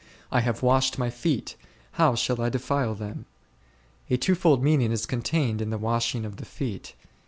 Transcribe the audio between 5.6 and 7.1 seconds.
in the washing of the feet.